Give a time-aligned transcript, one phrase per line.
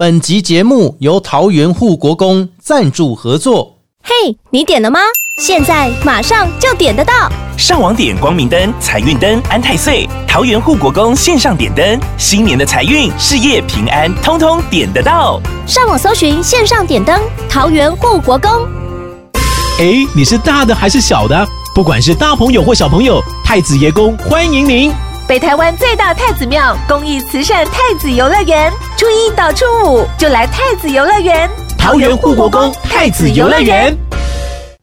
[0.00, 3.76] 本集节目由桃园护国公赞助合作。
[4.02, 4.98] 嘿，你点了吗？
[5.36, 7.12] 现在马上就点得到。
[7.58, 15.38] 上网点光明灯、财运灯、安太岁、桃园护国公线上点灯，新年的财运、事业平安，通通点得到。
[15.66, 18.50] 上网搜寻线上点灯，桃园护国公。
[19.80, 21.46] 哎，你是大的还是小的？
[21.74, 24.90] 不管是大朋友或小朋友，太子爷公欢迎您。
[25.30, 31.48] 北台湾最大太子庙公益慈善太子游乐园，初一到初五就来太子游乐园。
[31.78, 33.96] 桃园护国公太子游乐园。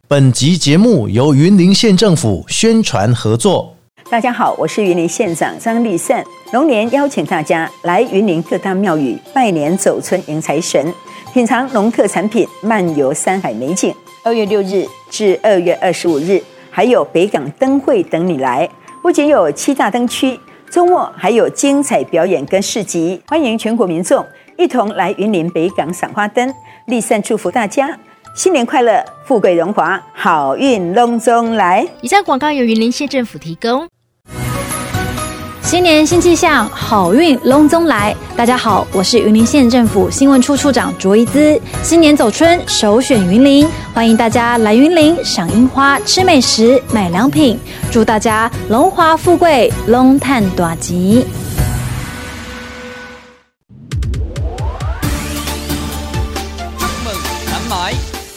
[0.08, 3.76] 本集节目由云林县政府宣传合作。
[4.10, 6.24] 大家好，我是云林县长张立善。
[6.54, 10.94] 龙年邀请大家来云林各大庙宇拜年走村迎财神，
[11.34, 13.94] 品尝农特产品，漫游山海美景。
[14.24, 18.70] 二月六日至二月二十五日，还有北港灯会等你来。
[19.02, 20.38] 不仅有七大灯区，
[20.70, 24.26] 周末还有精彩表演跟市集，欢迎全国民众
[24.58, 26.54] 一同来云林北港赏花灯。
[26.88, 27.98] 立善祝福大家
[28.36, 31.88] 新年快乐，富贵荣华，好运隆中来。
[32.02, 33.88] 以上广告由云林县政府提供。
[35.68, 38.16] 新年新气象，好运隆中来。
[38.38, 41.60] 大家好，我是云林县政府新闻处处长卓一姿。
[41.84, 47.60] 新年走春，首选云林，欢迎大家来云林赏樱花、吃美食、买良品。
[47.92, 51.26] 祝大家荣华富贵，龙探短吉。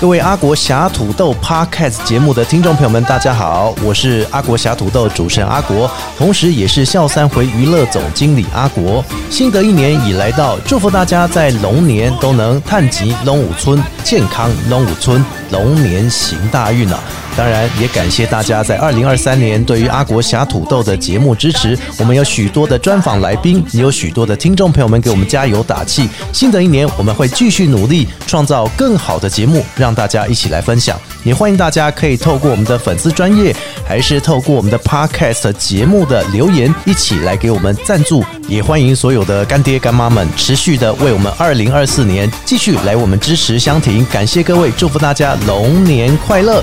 [0.00, 9.04] 各位阿国侠土豆 Podcast 节目的听众朋友们，大家好，我是阿国侠土豆主持人阿国，同时也是笑三回娱乐总经理阿国。
[9.28, 16.98] 新的一年已来到，祝福大家在龙年都能探吉龙武村，健康龙武村，龙年行大运啊！
[17.40, 21.74] 当然，也感谢大家在二零二三年对于阿国侠土豆的节目支持。
[21.98, 26.06] 我们有许多的专访来宾，也有许多的听众朋友们给我们加油打气。
[26.34, 31.00] 新的一年，我们会继续努力，创造更好的节目，让大家一起来分享。
[31.24, 33.56] 也欢迎大家可以透过我们的粉丝专业，
[33.88, 38.22] 还是透过我们的 Podcast 节目的留言，一起来给我们赞助。
[38.48, 44.06] 也欢迎所有的干爹干妈们持续的为我们二零二四年继续来我们支持香婷。
[44.12, 46.62] 感谢各位，祝福大家龙年快乐！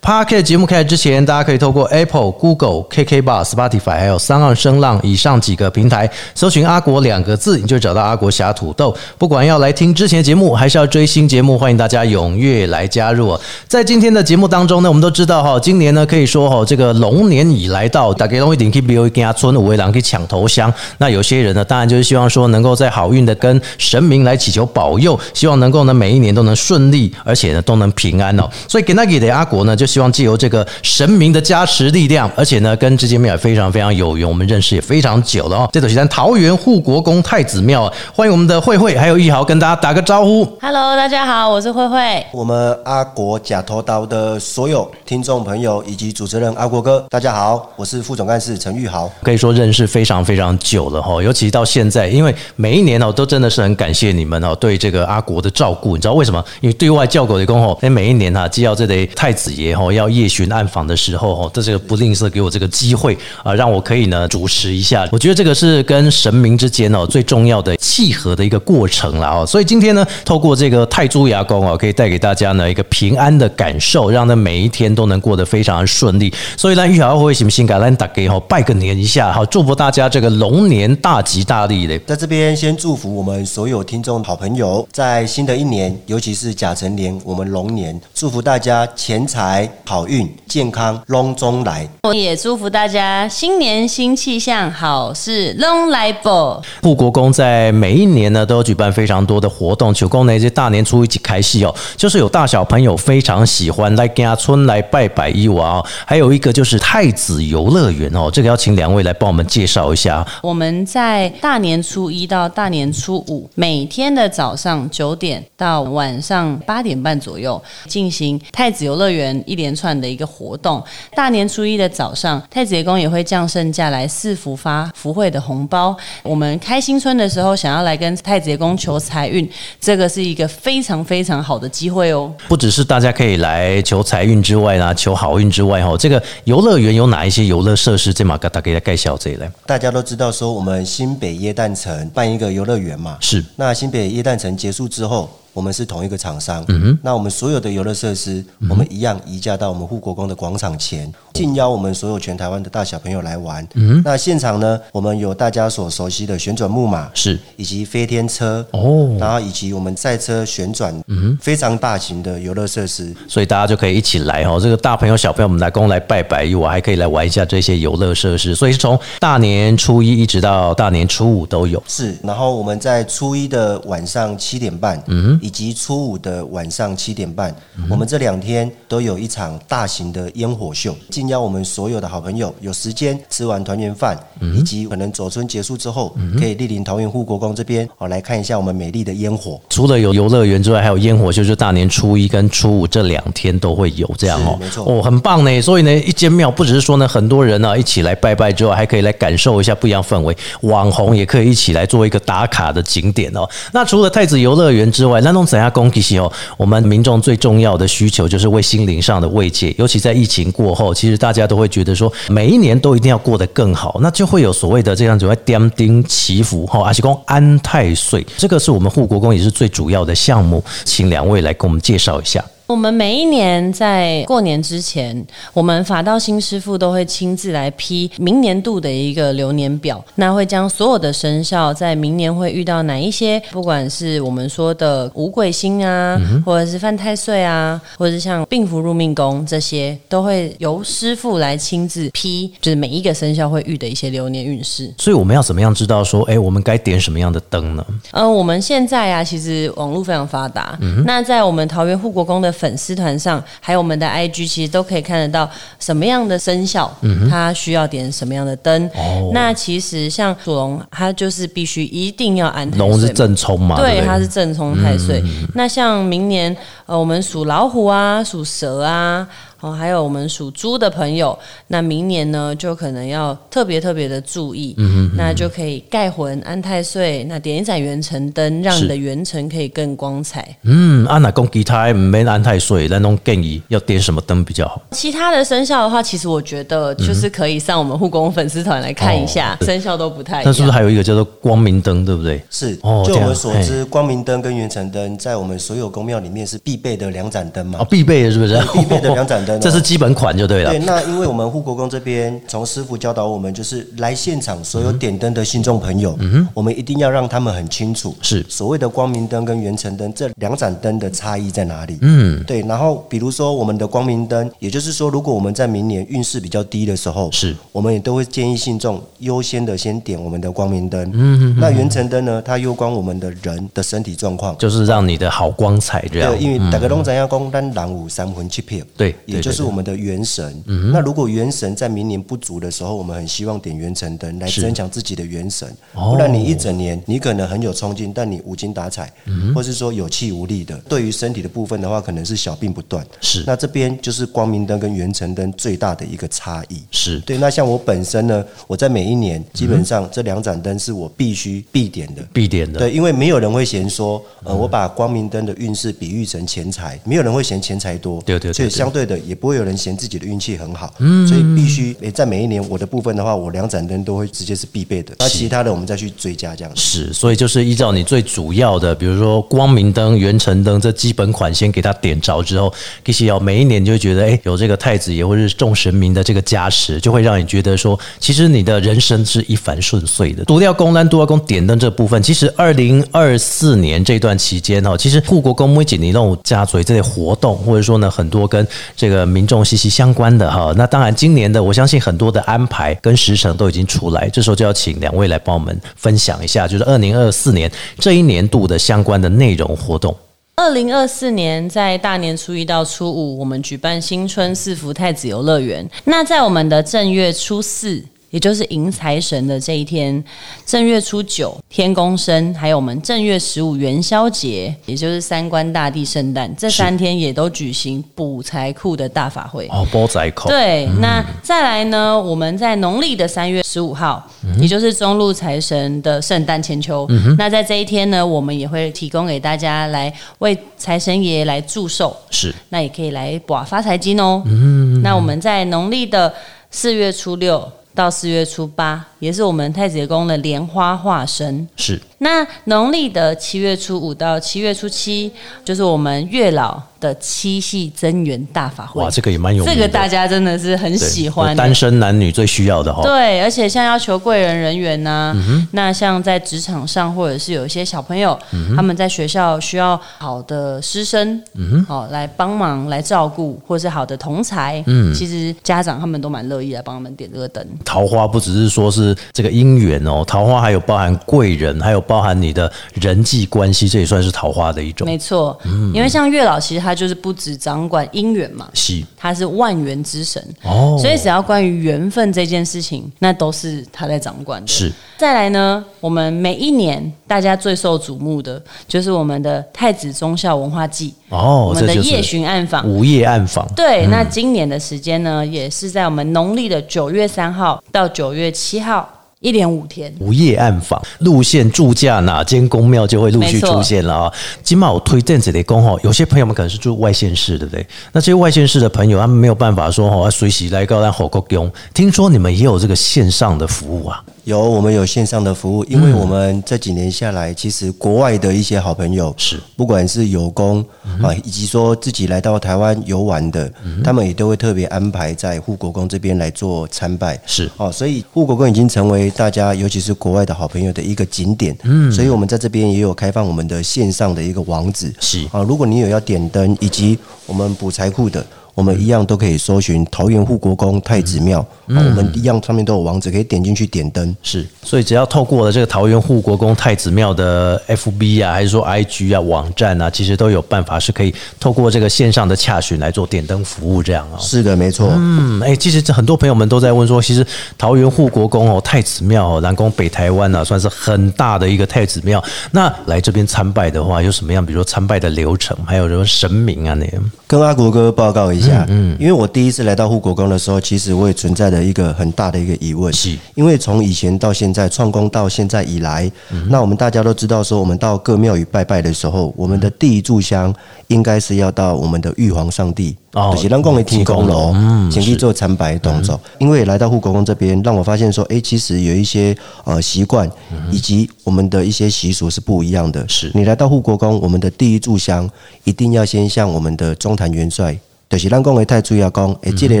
[0.04, 8.94] Park 节目开始之前，大家可以透过 Apple、Google、KK Bar、Spotify 还有三二声浪以上几个平台搜寻“阿国”两个字，你就找到阿国侠土豆。
[9.16, 13.34] 不管要来听之前的节目，还是要追新节目，欢迎大家踊跃来加入。
[13.66, 20.70] 在今天的节目当中呢，我们都知道哈，今年呢可以说哈，这个龙年已来到，大家龙一定可以比如跟阿村五位郎去抢头香。
[20.98, 28.46] 那有些人呢，当然就是希望说能够在好运的跟神明来祈求保佑，希望能够呢每一年都能顺利，而且呢都能平安哦。
[28.68, 35.70] 所以给那给的阿国呢，就希望借由这个神明的加持力量，而且呢，跟这间庙也非常非常有缘，我们认识也非常久了哦。
[35.72, 40.44] 这都是在桃园护国公太子庙，欢迎我们的慧慧还有玉豪跟大家打个招呼。
[40.60, 42.26] Hello，大家好，我是慧慧。
[42.32, 49.08] 我们阿国假头刀的所有听众朋友以及主持人阿国哥，大家好，我是副总干事陈玉豪。
[49.22, 55.94] 可以说认识非常非常久了哈，尤其到现在，因为每一年哦，都真的是很感谢你们哦，对这个阿国的照顾。
[55.94, 56.44] 你知道为什么？
[56.60, 65.06] 因为对外叫狗的公吼，哎，每一年哈，既要这类太子爷我要夜巡暗访的时候哦，这这个不吝啬给我这个机会啊，让我可以呢主持一下。
[65.12, 69.44] 我觉得这个是跟神明之间哦最重要的契合的一个过程了哦。
[69.46, 76.32] 所以今天呢，透过这个泰铢牙膏哦，可以带给大家呢一个平安的感受，让呢每一天都能过得非常的顺利。
[76.56, 77.66] 所以呢，玉豪会行不行？
[77.66, 81.98] 给咱打给哈拜个年一下，好祝福大家这个龙年大吉大利的。
[82.00, 91.88] 在这边先祝福我们所有听众好朋友，在新的一年，尤其是甲辰年，我们龙年，祝福大家钱财好运、健康隆中来。
[92.02, 96.62] 我也祝福大家新年新气象，好事隆来报。
[96.82, 110.26] 护国公在每一年呢都有举办非常多的活动，求公呢这大年初一起开戏哦，就是有大小朋友非常喜欢来家村来拜拜一娃哦，还有一个就是太子游乐园哦，这个要请两位来帮我们介绍一下。
[110.42, 120.82] 我们在大年初一到大年初五，每天的早上九点到晚上八点半左右，进行太子游乐园一连连串的一个活动。
[121.14, 125.96] 大年初一的早上，太子爷公也会降圣驾来赐福发福会的红包。
[126.22, 129.48] 我们开新春的时候，想要来跟太子爷公求财运，
[129.80, 132.30] 这个是一个非常非常好的机会哦。
[132.46, 138.12] 不只是大家可以来求财运之外呢，求好运之外哈，这个游乐园有哪一些游乐设施？
[138.12, 139.48] 这马给大家盖小这一类。
[139.64, 143.42] 大家都知道说，我们新北耶诞城办一个游乐园嘛，是。
[143.56, 145.30] 那新北耶诞城结束之后。
[145.54, 146.62] 我们是同一个厂商，
[147.00, 153.66] 那我们所有的游乐设施，我们一样移驾到我们护国公的广场前，敬邀我们所有全台湾的大小朋友来玩。
[154.04, 157.38] 那现场呢，我们有大家所熟悉的旋转木马，是。
[157.56, 164.58] 以及飞天车哦，然后以及我们赛车旋转，嗯，非常大型的游乐设施，所以大家就可以一起来哦。
[164.60, 168.54] 这个大朋友小朋友们来公来拜拜，我还可以来玩一下这些游乐设施。
[168.54, 171.80] 所以是从大年初一一直到大年初五都有。
[171.86, 177.54] 是，然后我们在初一的晚上七点半，嗯，以及初五的晚上七点半，
[177.90, 184.18] 我们这两天都有一场大型的烟火秀，敬邀我们所有的好朋友有时间吃完团圆饭，
[184.56, 189.60] 以及可能走春结束之后，可以莅临桃园护国公这边，哦，来看一下我们美丽的烟火。
[189.68, 195.60] 除了有游乐园之外，还有烟火秀，就大年初一跟初五这两天都会有这样哦，没错哦，很棒呢。
[195.60, 203.46] 所以呢，一间庙不只是说呢，很多人呢一起来拜拜之外，还可以来感受一下不一样氛围，网红也可以一起来做一个打卡的景点哦。
[203.72, 205.70] 那除了太子游乐园之外，那那怎样？
[205.74, 222.44] 公其实哦，我们民众最重要的需求就是为心灵上的慰藉，尤其在疫情过后，其实大家都会觉得说，每一年都一定要过得更好，那就会有所谓的这样子，会点丁祈福哈，阿西公安太岁，这个是我们护国公也是最主要的项目，请两位来给我们介绍一下。
[222.66, 225.22] 我们每一年在过年之前，
[225.52, 244.90] 我们法道新师傅都会亲自来批明年度的一个流年表，那会将所有的生肖在明年会遇到哪一些，不管是我们说的五鬼星啊，或者是犯太岁啊，或者是像病符入命宫这些，都会由师傅来亲自批，就是每一个生肖会遇的一些流年运势。
[244.96, 247.84] 所以我们要怎么样知道说，哎，我们该点什么样的灯呢？
[248.12, 252.53] 呃，我们现在啊，其实网络非常发达，那在我们桃园护国宫的。
[252.54, 256.90] 粉丝团上，还有我们的 IG，其实都可以看得到什么样的生肖，
[257.28, 258.90] 它需要点什么样的灯。
[259.32, 262.88] 那其实像属龙，它就是必须一定要安太岁。
[262.88, 263.76] 龙是正冲嘛？
[263.76, 265.22] 对，它是正冲太岁。
[265.54, 266.56] 那像明年，
[266.86, 269.28] 呃，我们属老虎啊，属蛇啊。
[269.64, 271.36] 哦，还有我们属猪的朋友，
[271.68, 280.46] 那明年呢，就可能要特别特别的注意，嗯那就可以盖魂安太岁，那点一盏元辰灯，让你的元辰可以更光彩。
[280.64, 284.82] 嗯，安哪公吉他没安太岁，那种建议要点什么灯比较好？
[284.90, 290.44] 其他的生肖的话，其实我觉得就是可以上我们护工粉丝团来看一下，生肖都不太。
[290.44, 292.38] 那是不是还有一个叫做光明灯，对不对？
[292.50, 297.78] 是，哦，就我们所知，光明灯跟元辰灯在我们所有宫庙里面是必备的两盏灯嘛？
[297.80, 298.60] 哦，必备的是不是？
[298.74, 299.53] 必备的两盏灯。
[299.60, 300.70] 这是基本款就对了。
[300.70, 311.98] 对，那因为我们护国公这边从师傅教导我们，就是来现场所有点灯的信众朋友，嗯我们一定要让他们很清楚，是所谓的光明灯跟元辰灯这两盏灯的差异在哪里。
[312.00, 312.62] 嗯，对。
[312.62, 321.10] 然后比如说我们的光明灯，也就是说，如果我们在明年运势比较低的时候，是，我们也都会建议信众优先的先点我们的光明灯。
[321.12, 326.32] 嗯，那元辰灯呢，它攸关我们的人的身体状况，就是让你的好光彩这样。
[326.32, 329.84] 对，因为大家都怎样讲，单狼五三魂七魄，对，也就是我们。
[329.84, 335.68] 的元神，那如果元神在明年不足的时候，我们很希望点元辰灯来增强自己的元神。
[335.92, 339.12] 不然你一整年你可能很有冲劲，但你无精打采，
[339.54, 340.74] 或是说有气无力的。
[340.88, 343.06] 对于身体的部分的话，可能是小病不断。
[343.20, 346.82] 是，那这边就是光明灯跟元辰灯最大的一个差异。
[346.90, 347.36] 是对。
[347.36, 352.78] 那像我本身呢，我在每一年基本上这两盏灯是我必须必点的，必点的。
[352.78, 358.22] 对，因为没有人会嫌说，呃，我把光明灯的运势比喻成钱财，没有人会嫌钱财多。
[358.22, 358.50] 对对。
[358.50, 360.54] 所以相对的，也不会有人嫌自己的运气。
[360.54, 366.72] 很好，嗯，所以必须诶，在每一年我的部分的话，我两盏灯都会直接是必备的，那其他的我们再去追加这样。
[366.76, 372.72] 是，所以就是依照你最主要的，比如说光明灯、元辰灯这基本款，先给它点着之后，
[373.04, 380.44] 其实要每一年就会觉得，哎，有这个太子爷或者是众神明的这个加持，就会让你觉得说，其实你的人生是一帆顺遂的。
[380.44, 388.64] 独掉公单、独掉公点灯这部分，其实二零二四年这段期间哈，其实护国公每几年那种加嘴这类活动，或者说呢，很多跟
[388.96, 390.50] 这个呃民众息息相关的。
[390.50, 400.14] 哈，那当然，今年的我相信很多的安排跟时程都已经出来，这时候就要请两位来帮我们分享一下，就是二零二四年这一年度的相关的内容活动。
[400.56, 405.88] 二零二四年在大年初一到初五，我们举办新春四福太子游乐园。
[406.04, 408.02] 那在我们的正月初四。
[408.34, 410.22] 也就是迎财神的这一天，
[410.66, 419.68] 正月初九天公生，还有我们正月十五元宵节，也就是三官大帝圣诞，这三天也都举行补财库的大法会。
[419.70, 422.20] 哦，补财库，对，那再来呢？
[422.20, 424.28] 我们在农历的三月十五号，
[424.60, 427.06] 也就是中路财神的圣诞千秋。
[427.38, 434.42] 那在这一天呢，我们也会提供给大家来为财神爷来祝寿，是那也可以来刮发财金哦。
[434.46, 436.34] 嗯，那我们在农历的
[436.72, 441.66] 四月初六到四月初八，也是我们太子宫的莲花化身。
[441.76, 445.30] 是那农历的七月初五到七月初七，
[445.62, 449.02] 就是我们月老的七夕增元大法会。
[449.02, 451.54] 哇，这个也蛮有名的，这个大家真的是很喜欢。
[451.54, 453.02] 单身男女最需要的哈。
[453.02, 455.36] 对，而且像要求贵人人员呐、
[455.72, 458.38] 那像在职场上，或者是有一些小朋友，
[458.74, 467.62] 他们在学校需要好的师生，嗯哦，来帮忙来照顾，或是好的同才，嗯其实家长他们都蛮乐意来帮他们点这个灯。
[467.84, 475.06] 桃花不只是说是这个姻缘哦，桃花还有包含贵人，还有包含你的人际关系，这也算是桃花的一种。
[475.06, 475.58] 没错，
[475.92, 484.66] 因为像月老，其实他就是不止掌管姻缘嘛，是他是万缘之神，哦所以只要关于缘分这件事情，那都是他在掌管的。
[484.66, 492.86] 是再来呢，我们每一年大家最受瞩目的就是我们的太子忠孝文化祭，哦，我们的夜巡暗访。
[492.88, 493.66] 午夜暗访。
[493.74, 499.08] 对，那今年的时间呢，也是在我们农历的九月三号到九月七号，
[499.44, 500.10] 一连五天。
[500.20, 504.32] 午夜暗访路线住驾哪间公庙就会陆续出现了啊！
[504.62, 507.86] 今晚我推荐这类工吼，有些朋友们可能是住外县市，对不对？
[508.12, 511.70] 那这些外县市的朋友，他们没有办法说哈，随喜来高兰火锅宫。
[511.92, 514.24] 听说你们也有这个线上的服务啊？
[514.44, 520.84] 有，我们有线上的服务，因为我们这几年下来，其实国外的一些好朋友是，不管是有功
[521.22, 523.72] 啊，以及说自己来到台湾游玩的，
[524.04, 527.40] 他们也都会特别安排在护国宫这边来做参拜。
[527.46, 531.74] 是哦，所以护国宫已经成为大家，尤其是国外的好朋友的一个景点。
[531.84, 535.10] 嗯，所以我们在这边也有开放我们的线上的一个网址。
[535.20, 538.44] 是啊，如果你有要点灯，以及我们补财库的。
[538.74, 544.34] 我们一样都可以搜寻桃园护国公太子庙，啊我们一样上面都有网址，可以点进去点灯。
[544.42, 554.38] 是，所以只要透过了这个桃园护国公太子庙的 FB 啊，还是说 IG 啊网站啊，其实都有办法是可以透过这个线上的洽询来做点灯服务这样哦。
[554.40, 555.08] 是的，没错。
[555.14, 557.46] 嗯，哎、其实这很多朋友们都在问说，其实
[557.78, 562.42] 桃园护国公哦、太子庙哦、南宫北台湾啊，算是很大的一个太子庙。
[562.72, 564.64] 那来这边参拜的话，有什么样？
[564.64, 567.30] 比如说参拜的流程，还有什么神明啊那样？
[567.46, 576.30] 跟阿国哥报告一下，嗯，因为我第一次来到护国宫的时候，其实我也存在着一个很大的一个疑问，是因为从以前到现在创工到现在以来，
[576.68, 580.74] 那我们大家都知道说，我们到各庙宇拜拜的时候，我们的第一炷香
[581.08, 583.16] 应该是要到我们的玉皇上帝。
[583.34, 584.72] 哦就是咱讲的天公楼，
[585.10, 586.40] 请去做参拜的动作。
[586.58, 590.48] 因为来到护国宫这边，让我发现说，哎、其实有一些呃习惯
[590.92, 593.28] 以及我们的一些习俗是不一样的。
[593.28, 595.50] 是你来到护国宫，我们的第一炷香
[595.82, 597.98] 一定要先向我们的中坛元帅。
[598.30, 600.00] 就是咱讲的太主要讲，诶，这个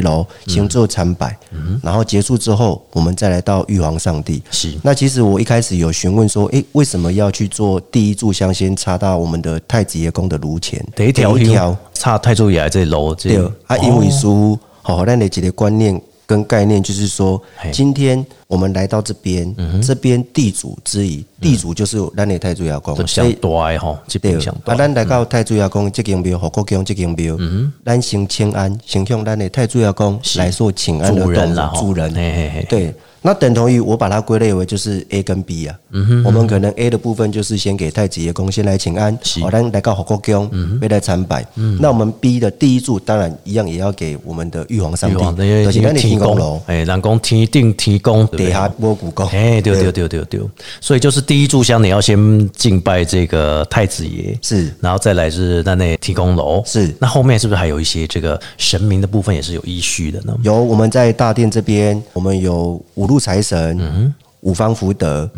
[0.00, 1.38] 楼先做参拜，
[1.82, 4.42] 然后结束之后，我们再来到玉皇上帝。
[4.50, 10.84] 是那其实我一开始有询问说，诶，为什么要去做第一炷香先插到我们的太子爷宫的炉前？
[10.96, 17.40] 第一条一条，插太祖爷这楼这对啊，因为似乎好，咱的几个观念跟概念就是说，
[17.72, 24.76] 今天我们来到这边，这边地主之谊，地主就是咱的太祖爷宫，这相多哎吼，这对边相，多啊，。
[24.76, 27.36] 咱来到太祖爷公这间庙，护国公这间庙，
[27.84, 32.66] 咱先请安，先向咱的太祖爷公来做请安的主人动作，主人，嘿嘿嘿。
[32.68, 32.94] 对。
[33.26, 36.24] 那等同于我把它归类为就是 A 跟 B 啊，嗯哼。
[36.24, 40.50] 我们可能 A 的部分就是先给太子爷宫先来请安，好，来来到护国宫，
[40.82, 41.46] 要来参拜。
[41.80, 49.94] 那我们 B 的第一柱当然一样也要给我们的玉皇上帝，玉皇的天公楼，哎，南宫天定提供，底下摸古宫，哎，对对。
[49.94, 50.40] 对对对，
[50.80, 54.74] 所以就是第一炷香你要先敬拜这个太子爷，是。
[54.80, 56.92] 然后再来是那那提供楼，是。
[56.98, 60.36] 那后面是不是还有一些这个神明的部分也是有依序的呢？
[60.42, 65.28] 有我们在大殿这边，我们有五路财神、五方福德、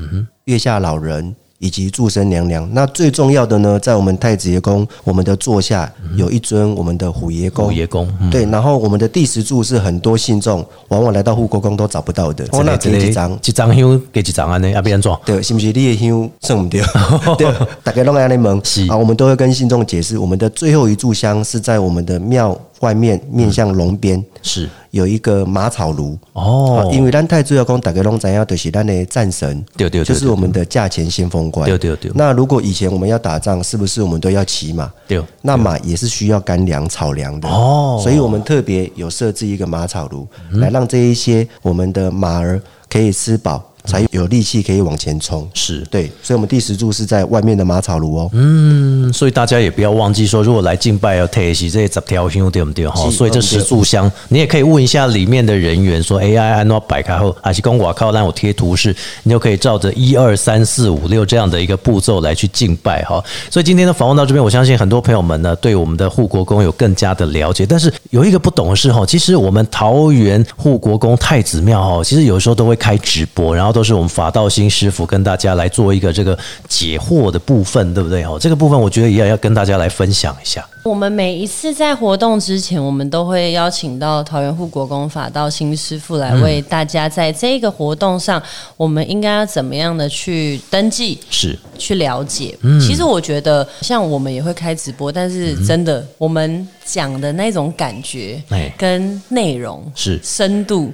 [0.44, 1.34] 月下老人。
[1.58, 8.28] 以及祝生娘娘，那最重要的呢，在我们太子爷宫，我们的座下有一尊我们的虎爷公，虎爷公嗯。
[8.28, 14.68] 对，然后我们的第十柱是很多信众往往来到护国宫都找不到的，哦，那几张，几张香给几张安呢？
[14.68, 15.10] 要不然怎？
[15.24, 15.68] 对，是不是？
[15.68, 16.84] 你的香剩不掉？
[17.38, 17.50] 对，
[17.82, 18.60] 大概弄安尼问。
[18.62, 18.86] 是。
[18.88, 24.68] 啊，我们都会跟信众解释，我们的最后一炷香是在我们的庙外面面向龙边是。
[24.92, 26.18] 有一个马草炉。
[26.32, 34.90] 哦，因为咱太主要讲大家拢知影，就是咱的战神，对对对就是我们的价钱先锋官，对对对那如果以前我们要打仗，是不是我们都要骑马？
[35.06, 37.46] 对那马也是需要干粮、草粮的。
[37.46, 38.00] 哦。
[38.02, 45.48] 所以我们特别有设置一个马草炉，来让这一些我们的马儿可以吃饱，才有力气可以往前冲。
[45.54, 48.30] 是对，所以我们第十柱是在外面的马草炉哦。
[48.32, 53.08] 嗯，所以大家也不要忘记说，如果来敬拜要贴洗这些十条香对不对哈？
[53.10, 63.22] 所以这十柱香，你也可以问一下里面的人员说，AI 按照摆开后，还是跟我靠让我贴图示，你就可以照着一二三四五六这样的一个步骤来去敬拜哈。
[63.50, 67.64] 所以今天的访问到这边，我相信很多朋友们呢对我们的护国公有更加的了解。
[67.64, 78.38] 但是有一个不懂的是哈，其实我们桃园护国公太子庙哈，其实有时候都会开直播，然后都是我们法道新师傅跟大家来做一个这个解惑的部分，对不对哦？
[78.40, 80.66] 这个部分我觉得也要跟大家来分享一下。
[80.86, 88.40] 我们每一次在活动之前，我们都会邀请到桃园护国公法道新师傅来为大家在这个活动上，
[88.76, 91.58] 我们应该要怎么样的去登记，是。
[91.76, 92.56] 去了解。
[92.62, 92.80] 嗯。
[92.80, 98.72] 其实我觉得，像我们也会开直播，但是真的，我们讲的那种感觉哎。
[98.78, 100.20] 跟内容是。
[100.22, 100.92] 深度，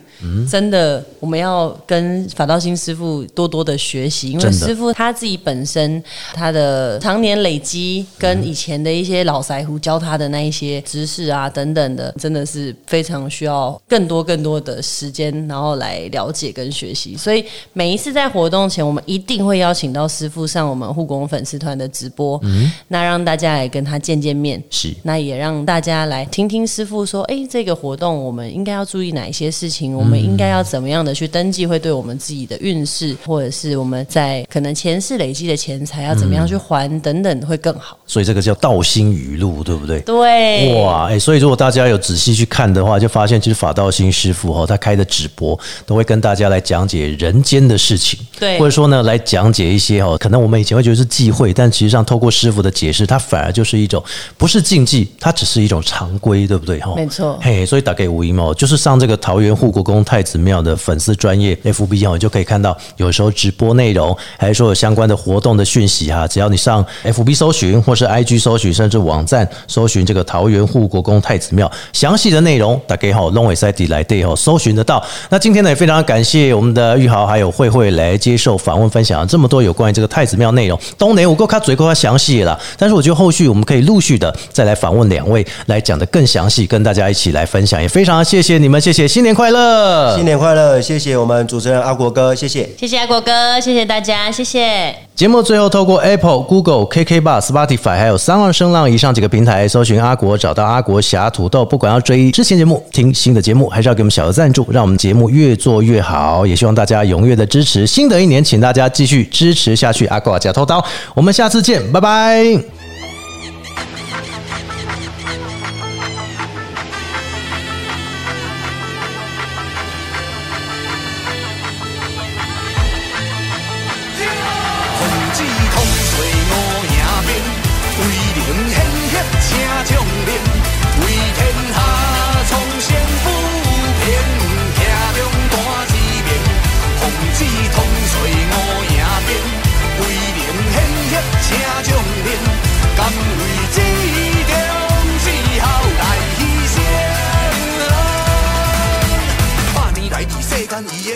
[0.51, 17.15] 真的我们要跟法道新师傅多多的学习，因为师傅他自己本身他的常年累积，跟以前的一些老腮胡教他的那一些知识啊等等的，真的是非常需要更多更多的时间，然后来了解跟学习。
[17.17, 24.63] 所以每一次在活动前，我们一定会邀请到师傅上我们护工粉丝团的直播，嗯那让大家来跟他见见面。
[24.71, 29.97] 是那也让大家来听听师傅说，哎，这个活动我们应该要注意哪一些事情？
[29.97, 37.99] 我们应该要怎么样的去登记，会对我们自己的运势，或者是我们在可能前世累积的钱财要怎么样去还等等，会更好。
[38.07, 40.01] 所以这个叫道心语录，对不对？
[40.01, 54.03] 对，哇，哎、所以如果大家有仔细去看的话，就发现其实法道新师傅哦，他开的直播都会跟大家来讲解人间的事情，对或者说呢，来讲解一些哦，可能我们以前会觉得是忌讳，但其实上透过师傅的解释，它反而就是一种
[54.37, 56.81] 不是禁忌，它只是一种常规，对不对？
[56.81, 75.05] 哈，没错嘿，所以打给吴一毛，就是上这个桃园护国公太子庙的粉丝专业 FB 哦，你就可以看到有时候直播内容，还是说有相关的活动的讯息哈、只要你上 FB 搜寻，或是 IG 搜寻，甚至网站搜寻这个桃园护国公太子庙详细的内容，打给好 Long 赛底来对哦，搜寻得到。
[75.31, 80.79] 那今天呢，也非常感谢我们的玉豪还有慧慧来接受访问，分享这么多有关于这个太子庙内容。
[80.99, 87.81] 东雷我够看嘴够他详细了，但是我觉得后续我们可以陆续的再来访问两位，来讲的更详细，跟大家一起来分享。
[87.81, 90.15] 也非常谢谢你们，谢谢，新年快乐！
[90.17, 90.81] 新年快乐！
[90.81, 92.69] 谢谢我们主持人阿国哥，谢谢。
[92.79, 95.12] 谢谢阿国哥，谢谢大家，谢谢。
[95.15, 101.65] 节目最后透过 Apple、Google、KK Bar、Spotify 还有三二声浪以上几个平台搜寻阿国，找到阿国侠土豆。
[101.65, 106.47] 不管要追之前节目、听新的节目，还是要给我们小额赞助，让我们节目越做越好。
[106.47, 107.87] 也希望大家踊跃的支持。
[107.87, 110.07] 新的一年，请大家继续支持下去。
[110.07, 112.82] 阿国假偷刀，我们下次见，拜拜。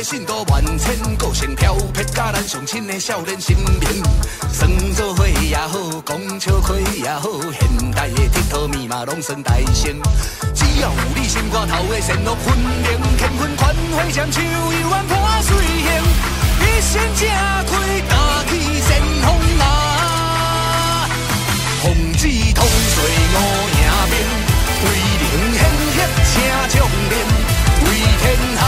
[0.09, 4.05] 信徒万千，个性挑撇，甲咱上亲的少年心灵。
[4.53, 10.01] 算做伙也好，讲笑亏也好，现代的铁佗密码拢算大成。
[10.55, 15.91] 只要有你心肝头的善恶分明，乾坤款会将手犹原破水形，
[16.61, 17.27] 一身正
[17.67, 17.75] 开
[18.09, 18.15] 大
[18.49, 19.27] 气先锋
[19.59, 21.09] 啊！
[21.83, 22.65] 风子通
[22.95, 23.03] 水
[23.35, 23.37] 五
[23.75, 24.15] 营兵，
[24.85, 24.87] 威
[25.19, 25.59] 灵显
[25.97, 25.99] 赫
[26.31, 27.13] 请将领，
[27.83, 27.87] 为
[28.23, 28.63] 天下